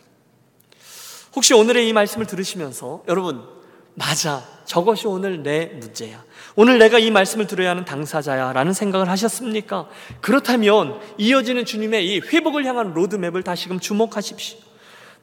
[1.34, 3.57] 혹시 오늘의 이 말씀을 들으시면서 여러분
[3.98, 4.42] 맞아.
[4.64, 6.22] 저것이 오늘 내 문제야.
[6.54, 9.88] 오늘 내가 이 말씀을 들어야 하는 당사자야 라는 생각을 하셨습니까?
[10.20, 14.58] 그렇다면 이어지는 주님의 이 회복을 향한 로드맵을 다시금 주목하십시오.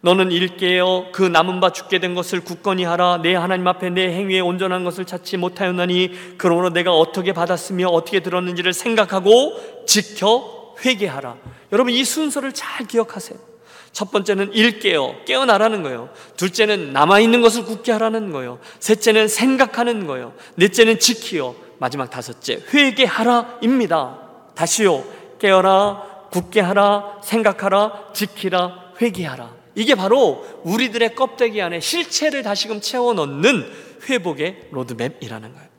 [0.02, 3.22] 너는 일깨어 그 남은 바 죽게 된 것을 굳건히 하라.
[3.22, 8.74] 내 하나님 앞에 내 행위에 온전한 것을 찾지 못하였나니 그러므로 내가 어떻게 받았으며 어떻게 들었는지를
[8.74, 11.38] 생각하고 지켜 회개하라.
[11.72, 13.55] 여러분 이 순서를 잘 기억하세요
[13.96, 21.00] 첫 번째는 일깨어 깨어나라는 거예요 둘째는 남아있는 것을 굳게 하라는 거예요 셋째는 생각하는 거예요 넷째는
[21.00, 24.20] 지키어 마지막 다섯째 회개하라입니다
[24.54, 25.06] 다시요
[25.40, 33.66] 깨어라 굳게 하라 생각하라 지키라 회개하라 이게 바로 우리들의 껍데기 안에 실체를 다시금 채워 넣는
[34.10, 35.70] 회복의 로드맵이라는 거예요.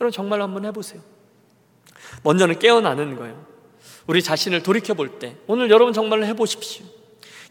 [0.00, 1.00] 여러분 정말로 한번 해보세요.
[2.22, 3.42] 먼저는 깨어나는 거예요.
[4.06, 6.84] 우리 자신을 돌이켜 볼 때 오늘 여러분 정말로 해보십시오.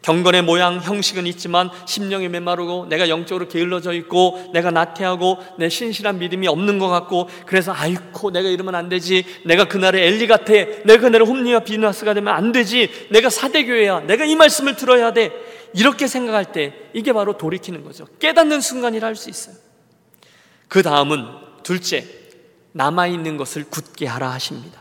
[0.01, 6.47] 경건의 모양, 형식은 있지만 심령이 메마르고 내가 영적으로 게을러져 있고 내가 나태하고 내 신실한 믿음이
[6.47, 9.23] 없는 것 같고 그래서 아이코 내가 이러면 안 되지.
[9.45, 10.53] 내가 그날의 엘리 같아.
[10.53, 12.89] 내가 그날의 홉니와 비느하스가 되면 안 되지.
[13.11, 14.01] 내가 사데교회야.
[14.01, 15.31] 내가 이 말씀을 들어야 돼.
[15.73, 18.05] 이렇게 생각할 때 이게 바로 돌이키는 거죠.
[18.19, 19.55] 깨닫는 순간이라 할 수 있어요.
[20.67, 21.25] 그 다음은
[21.63, 22.07] 둘째
[22.71, 24.80] 남아있는 것을 굳게 하라 하십니다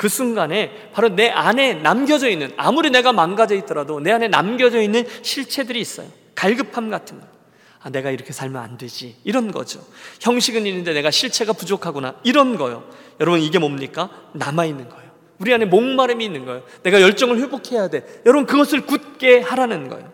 [0.00, 5.04] 그 순간에 바로 내 안에 남겨져 있는 아무리 내가 망가져 있더라도 내 안에 남겨져 있는
[5.20, 6.08] 실체들이 있어요.
[6.34, 7.26] 갈급함 같은 거.
[7.82, 9.16] 아, 내가 이렇게 살면 안 되지.
[9.24, 9.84] 이런 거죠.
[10.22, 12.14] 형식은 있는데 내가 실체가 부족하구나.
[12.24, 12.88] 이런 거요.
[13.20, 14.08] 여러분 이게 뭡니까?
[14.32, 15.10] 남아 있는 거예요.
[15.36, 16.62] 우리 안에 목마름이 있는 거예요.
[16.82, 18.22] 내가 열정을 회복해야 돼.
[18.24, 20.10] 여러분 그것을 굳게 하라는 거예요.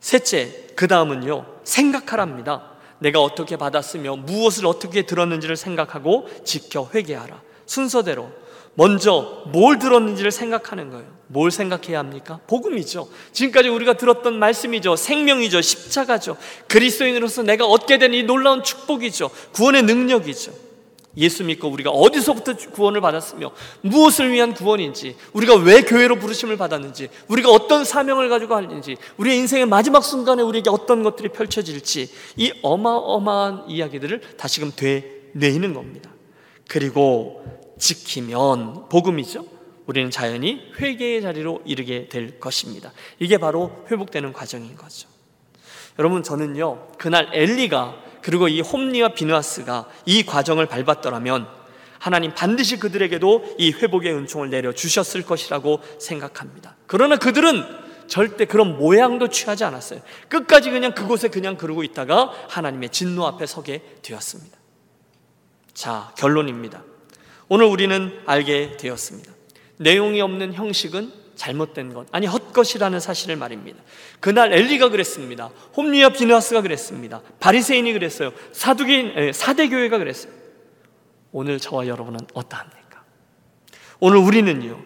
[0.00, 1.60] 셋째, 그 다음은요.
[1.64, 2.72] 생각하랍니다.
[2.98, 7.45] 내가 어떻게 받았으며 무엇을 어떻게 들었는지를 생각하고 지켜 회개하라.
[7.66, 8.30] 순서대로
[8.74, 11.16] 먼저 뭘 들었는지를 생각하는 거예요.
[11.28, 12.40] 뭘 생각해야 합니까?
[12.46, 13.08] 복음이죠.
[13.32, 14.96] 지금까지 우리가 들었던 말씀이죠.
[14.96, 15.60] 생명이죠.
[15.60, 16.36] 십자가죠.
[16.68, 19.30] 그리스도인으로서 내가 얻게 된 이 놀라운 축복이죠.
[19.52, 20.52] 구원의 능력이죠.
[21.16, 23.50] 예수 믿고 우리가 어디서부터 구원을 받았으며
[23.80, 29.64] 무엇을 위한 구원인지 우리가 왜 교회로 부르심을 받았는지 우리가 어떤 사명을 가지고 하는지 우리의 인생의
[29.64, 36.10] 마지막 순간에 우리에게 어떤 것들이 펼쳐질지 이 어마어마한 이야기들을 다시금 되뇌이는 겁니다.
[36.68, 37.44] 그리고
[37.78, 39.44] 지키면 복음이죠.
[39.86, 42.92] 우리는 자연히 회개의 자리로 이르게 될 것입니다.
[43.18, 45.08] 이게 바로 회복되는 과정인 거죠.
[45.98, 51.46] 여러분 저는요 그날 엘리가 그리고 이 홈리와 비누아스가 이 과정을 밟았더라면
[51.98, 56.76] 하나님 반드시 그들에게도 이 회복의 은총을 내려 주셨을 것이라고 생각합니다.
[56.86, 57.64] 그러나 그들은
[58.08, 60.00] 절대 그런 모양도 취하지 않았어요.
[60.28, 64.55] 끝까지 그냥 그곳에 그냥 그러고 있다가 하나님의 진노 앞에 서게 되었습니다.
[65.76, 66.82] 자, 결론입니다.
[67.48, 69.30] 오늘 우리는 알게 되었습니다.
[69.76, 73.82] 내용이 없는 형식은 잘못된 것, 아니 헛것이라는 사실을 말입니다.
[74.18, 75.50] 그날 엘리가 그랬습니다.
[75.76, 77.20] 홈리와 비누아스가 그랬습니다.
[77.40, 78.32] 바리새인이 그랬어요.
[78.52, 80.32] 사두개인 사대교회가 그랬어요.
[81.30, 83.04] 오늘 저와 여러분은 어떠합니까?
[84.00, 84.82] 오늘 우리는요.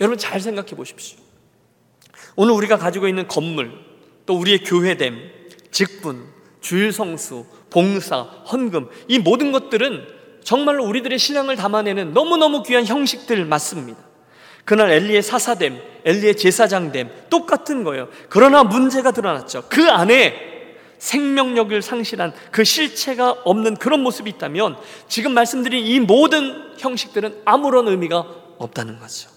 [0.00, 1.18] 여러분 잘 생각해 보십시오.
[2.36, 3.72] 오늘 우리가 가지고 있는 건물,
[4.26, 6.24] 또 우리의 교회됨, 직분,
[6.62, 10.06] 주일 성수, 봉사, 헌금 이 모든 것들은
[10.42, 14.00] 정말로 우리들의 신앙을 담아내는 너무너무 귀한 형식들 맞습니다.
[14.64, 18.08] 그날 엘리의 사사됨, 엘리의 제사장됨 똑같은 거예요.
[18.28, 19.64] 그러나 문제가 드러났죠.
[19.68, 20.50] 그 안에
[20.98, 24.76] 생명력을 상실한 그 실체가 없는 그런 모습이 있다면
[25.08, 28.24] 지금 말씀드린 이 모든 형식들은 아무런 의미가
[28.58, 29.28] 없다는 거죠.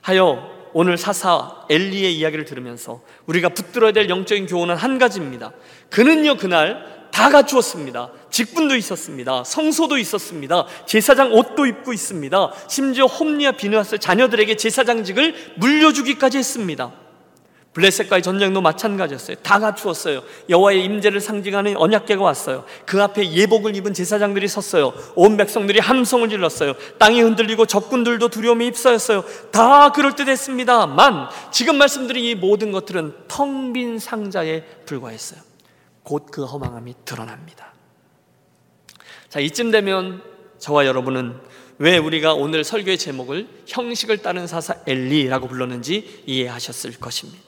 [0.00, 5.50] 하여 오늘 사사 엘리의 이야기를 들으면서 우리가 붙들어야 될 영적인 교훈은 한 가지입니다.
[5.90, 8.12] 그는요 그날 다 갖추었습니다.
[8.30, 9.42] 직분도 있었습니다.
[9.42, 10.66] 성소도 있었습니다.
[10.86, 12.52] 제사장 옷도 입고 있습니다.
[12.68, 16.92] 심지어 홈리아 비누아스 자녀들에게 제사장직을 물려주기까지 했습니다.
[17.74, 19.36] 블레셋과의 전쟁도 마찬가지였어요.
[19.42, 20.22] 다 갖추었어요.
[20.48, 22.64] 여호와의 임재를 상징하는 언약궤가 왔어요.
[22.86, 24.92] 그 앞에 예복을 입은 제사장들이 섰어요.
[25.14, 26.74] 온 백성들이 함성을 질렀어요.
[26.98, 29.24] 땅이 흔들리고 적군들도 두려움에 휩싸였어요.
[29.52, 35.40] 다 그럴 듯했습니다만 지금 말씀드린 이 모든 것들은 텅 빈 상자에 불과했어요.
[36.02, 37.74] 곧 그 허망함이 드러납니다.
[39.28, 40.22] 자, 이쯤 되면
[40.58, 41.36] 저와 여러분은
[41.78, 47.47] 왜 우리가 오늘 설교의 제목을 형식을 따른 사사 엘리라고 불렀는지 이해하셨을 것입니다.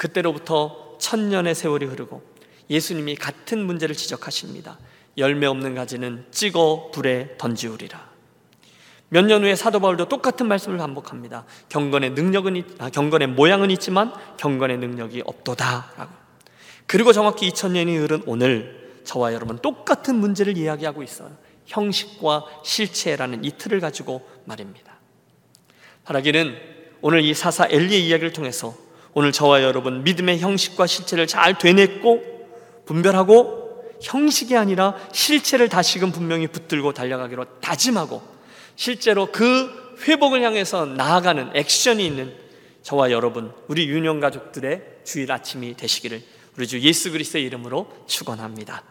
[0.00, 2.22] 그때로부터 천년의 세월이 흐르고
[2.70, 4.78] 예수님이 같은 문제를 지적하십니다.
[5.18, 8.08] 열매 없는 가지는 찍어 불에 던지우리라.
[9.10, 11.44] 몇 년 후에 사도 바울도 똑같은 말씀을 반복합니다.
[11.68, 16.12] 경건의 능력은 아, 경건의 모양은 있지만 경건의 능력이 없도다라고.
[16.86, 21.30] 그리고 정확히 2000년이 흐른 오늘 저와 여러분 똑같은 문제를 이야기하고 있어요.
[21.66, 24.94] 형식과 실체라는 이 틀을 가지고 말입니다.
[26.04, 26.56] 바라기는
[27.02, 28.74] 오늘 이 사사 엘리의 이야기를 통해서
[29.14, 32.22] 오늘 저와 여러분 믿음의 형식과 실체를 잘 되냈고
[32.86, 33.60] 분별하고
[34.02, 38.22] 형식이 아니라 실체를 다시금 분명히 붙들고 달려가기로 다짐하고
[38.76, 42.34] 실제로 그 회복을 향해서 나아가는 액션이 있는
[42.82, 46.22] 저와 여러분 우리 유년 가족들의 주일 아침이 되시기를
[46.56, 48.82] 우리 주 예수 그리스도의 이름으로 축원합니다.